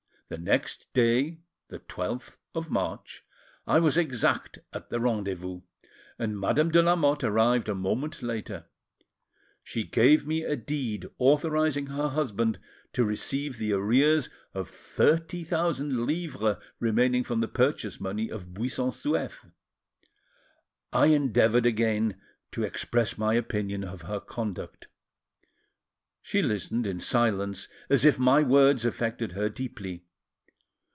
The 0.31 0.37
next 0.37 0.87
day, 0.93 1.39
the 1.67 1.79
12th, 1.79 2.37
of 2.55 2.71
March, 2.71 3.25
I 3.67 3.79
was 3.79 3.97
exact 3.97 4.59
at 4.71 4.89
the 4.89 4.97
rendezvous, 5.01 5.59
and 6.17 6.39
Madame 6.39 6.71
de 6.71 6.81
Lamotte 6.81 7.25
arrived 7.25 7.67
a 7.67 7.75
moment 7.75 8.21
later. 8.23 8.67
She 9.61 9.83
gave 9.83 10.25
me 10.25 10.43
a 10.45 10.55
deed, 10.55 11.07
authorising 11.17 11.87
her 11.87 12.07
husband 12.07 12.59
to 12.93 13.03
receive 13.03 13.57
the 13.57 13.73
arrears 13.73 14.29
of 14.53 14.69
thirty 14.69 15.43
thousand 15.43 16.05
livres 16.05 16.55
remaining 16.79 17.25
from 17.25 17.41
the 17.41 17.49
purchase 17.49 17.99
money 17.99 18.29
of 18.31 18.53
Buisson 18.53 18.91
Souef. 18.91 19.51
I 20.93 21.07
endeavoured 21.07 21.65
again 21.65 22.21
to 22.53 22.63
express 22.63 23.17
my 23.17 23.33
opinion 23.33 23.83
of 23.83 24.03
her 24.03 24.21
conduct; 24.21 24.87
she 26.21 26.41
listened 26.41 26.87
in 26.87 27.01
silence, 27.01 27.67
as 27.89 28.05
if 28.05 28.17
my 28.17 28.41
words 28.41 28.85
affected 28.85 29.33
her 29.33 29.49
deeply. 29.49 30.05